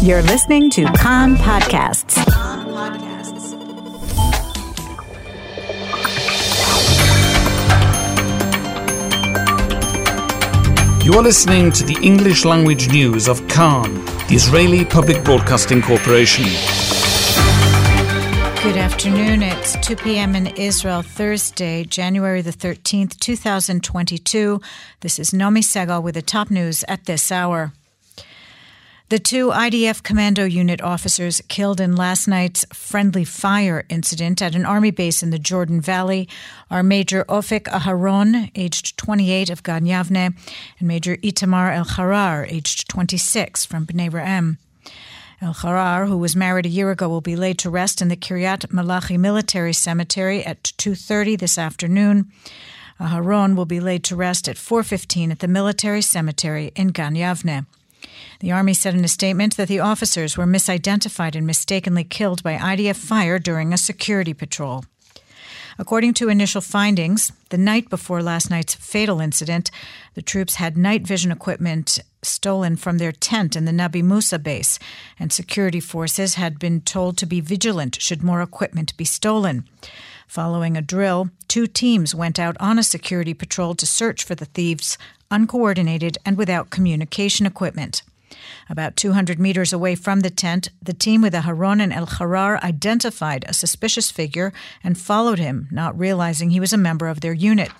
[0.00, 2.16] You're listening to Kan Podcasts.
[11.04, 13.92] You are listening to the English language news of Kan,
[14.28, 16.44] the Israeli Public Broadcasting Corporation.
[18.62, 19.42] Good afternoon.
[19.42, 20.36] It's 2 p.m.
[20.36, 24.60] in Israel, Thursday, January the 13th, 2022.
[25.00, 27.72] This is Nomi Segal with the top news at this hour.
[29.10, 34.66] The two IDF Commando Unit officers killed in last night's friendly fire incident at an
[34.66, 36.28] army base in the Jordan Valley
[36.70, 40.36] are Major Ofek Aharon, aged 28 of Gan Yavne,
[40.78, 44.58] and Major Itamar El Harar, aged 26 from Bnei Ra'em.
[45.40, 48.16] El Harar, who was married a year ago, will be laid to rest in the
[48.16, 52.30] Kiryat Malachi Military Cemetery at 2:30 this afternoon.
[53.00, 57.64] Aharon will be laid to rest at 4:15 at the Military Cemetery in Gan Yavne.
[58.40, 62.56] The Army said in a statement that the officers were misidentified and mistakenly killed by
[62.56, 64.84] IDF fire during a security patrol.
[65.80, 69.70] According to initial findings, the night before last night's fatal incident,
[70.14, 74.80] the troops had night vision equipment stolen from their tent in the Nabi Musa base,
[75.20, 79.68] and security forces had been told to be vigilant should more equipment be stolen.
[80.26, 84.44] Following a drill, two teams went out on a security patrol to search for the
[84.46, 84.98] thieves,
[85.30, 88.02] uncoordinated and without communication equipment.
[88.68, 93.44] About 200 meters away from the tent, the team with Aharon and El Harar identified
[93.46, 94.52] a suspicious figure
[94.84, 97.70] and followed him, not realizing he was a member of their unit.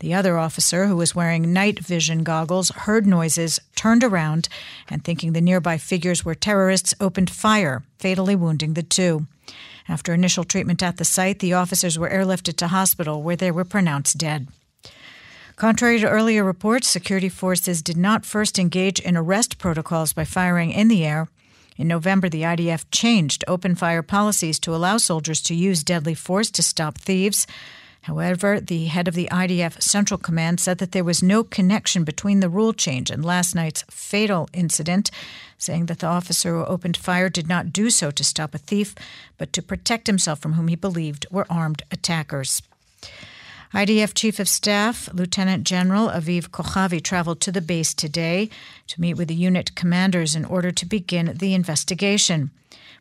[0.00, 4.48] The other officer, who was wearing night vision goggles, heard noises, turned around,
[4.88, 9.26] and thinking the nearby figures were terrorists, opened fire, fatally wounding the two.
[9.88, 13.64] After initial treatment at the site, the officers were airlifted to hospital where they were
[13.64, 14.48] pronounced dead.
[15.56, 20.70] Contrary to earlier reports, security forces did not first engage in arrest protocols by firing
[20.70, 21.28] in the air.
[21.78, 26.50] In November, the IDF changed open fire policies to allow soldiers to use deadly force
[26.50, 27.46] to stop thieves.
[28.02, 32.40] However, the head of the IDF Central Command said that there was no connection between
[32.40, 35.10] the rule change and last night's fatal incident,
[35.56, 38.94] saying that the officer who opened fire did not do so to stop a thief,
[39.38, 42.60] but to protect himself from whom he believed were armed attackers.
[43.74, 48.48] IDF Chief of Staff Lieutenant General Aviv Kochavi traveled to the base today
[48.86, 52.52] to meet with the unit commanders in order to begin the investigation.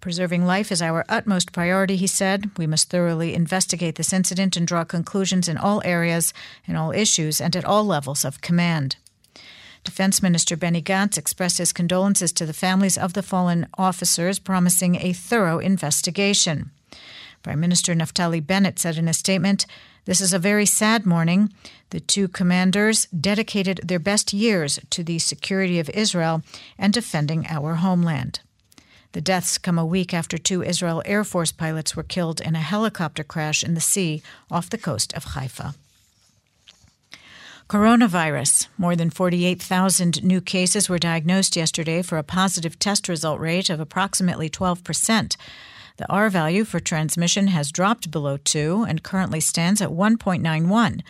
[0.00, 2.50] Preserving life is our utmost priority, he said.
[2.56, 6.32] We must thoroughly investigate this incident and draw conclusions in all areas,
[6.64, 8.96] in all issues, and at all levels of command.
[9.82, 14.94] Defense Minister Benny Gantz expressed his condolences to the families of the fallen officers, promising
[14.94, 16.70] a thorough investigation.
[17.42, 19.66] Prime Minister Naftali Bennett said in a statement,
[20.04, 21.52] This is a very sad morning.
[21.90, 26.42] The two commanders dedicated their best years to the security of Israel
[26.78, 28.40] and defending our homeland.
[29.12, 32.60] The deaths come a week after two Israel Air Force pilots were killed in a
[32.60, 35.74] helicopter crash in the sea off the coast of Haifa.
[37.68, 38.68] Coronavirus.
[38.78, 43.80] More than 48,000 new cases were diagnosed yesterday for a positive test result rate of
[43.80, 45.36] approximately 12 percent.
[45.96, 51.02] The R value for transmission has dropped below 2 and currently stands at 1.91.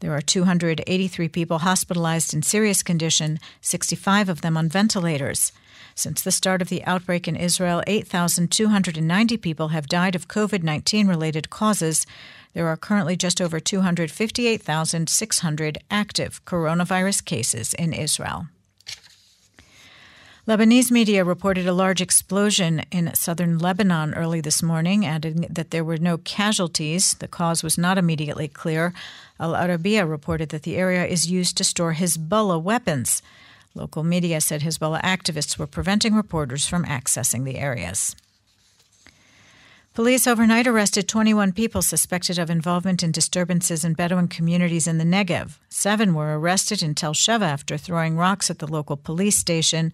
[0.00, 5.52] There are 283 people hospitalized in serious condition, 65 of them on ventilators.
[5.94, 11.06] Since the start of the outbreak in Israel, 8,290 people have died of COVID 19
[11.06, 12.06] related causes.
[12.54, 18.46] There are currently just over 258,600 active coronavirus cases in Israel.
[20.48, 25.84] Lebanese media reported a large explosion in southern Lebanon early this morning, adding that there
[25.84, 27.12] were no casualties.
[27.12, 28.94] The cause was not immediately clear.
[29.38, 33.20] Al Arabiya reported that the area is used to store Hezbollah weapons.
[33.74, 38.16] Local media said Hezbollah activists were preventing reporters from accessing the areas.
[40.00, 45.04] Police overnight arrested 21 people suspected of involvement in disturbances in Bedouin communities in the
[45.04, 45.58] Negev.
[45.68, 49.92] Seven were arrested in Tel Sheva after throwing rocks at the local police station.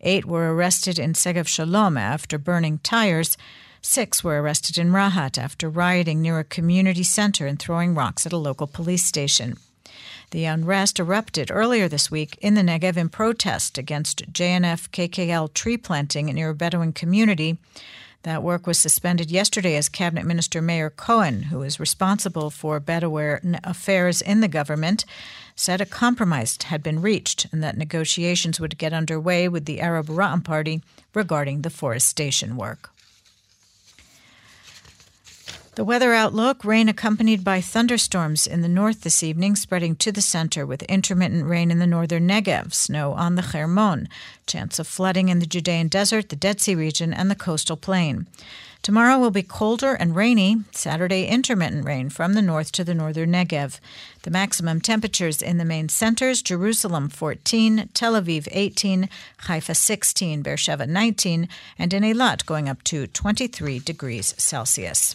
[0.00, 3.36] Eight were arrested in Segev Shalom after burning tires.
[3.82, 8.32] Six were arrested in Rahat after rioting near a community center and throwing rocks at
[8.32, 9.56] a local police station.
[10.30, 15.76] The unrest erupted earlier this week in the Negev in protest against JNF KKL tree
[15.76, 17.58] planting near a Bedouin community.
[18.22, 23.60] That work was suspended yesterday as Cabinet Minister Meir Cohen, who is responsible for Bedouin
[23.62, 25.04] affairs in the government,
[25.54, 30.06] said a compromise had been reached and that negotiations would get underway with the Arab
[30.06, 30.82] Ra'am Party
[31.14, 32.90] regarding the forestation work.
[35.78, 40.20] The weather outlook rain accompanied by thunderstorms in the north this evening, spreading to the
[40.20, 44.08] center with intermittent rain in the northern Negev, snow on the Hermon,
[44.48, 48.26] chance of flooding in the Judean desert, the Dead Sea region, and the coastal plain.
[48.88, 50.64] Tomorrow will be colder and rainy.
[50.72, 53.80] Saturday, intermittent rain from the north to the northern Negev.
[54.22, 60.86] The maximum temperatures in the main centers Jerusalem 14, Tel Aviv 18, Haifa 16, Beersheba
[60.86, 65.14] 19, and in Eilat going up to 23 degrees Celsius.